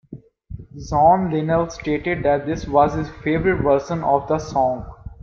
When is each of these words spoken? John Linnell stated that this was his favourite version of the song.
John 0.89 1.29
Linnell 1.29 1.69
stated 1.69 2.23
that 2.23 2.47
this 2.47 2.65
was 2.67 2.95
his 2.95 3.07
favourite 3.23 3.61
version 3.61 4.03
of 4.03 4.27
the 4.27 4.39
song. 4.39 4.83